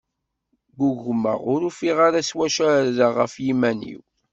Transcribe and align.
Ggugmeɣ, 0.77 1.39
ur 1.53 1.61
ufiɣ 1.69 1.97
ara 2.07 2.21
s 2.27 2.31
wacu 2.37 2.59
ara 2.67 2.81
rreɣ 2.87 3.11
ɣef 3.19 3.33
yiman-iw. 3.45 4.01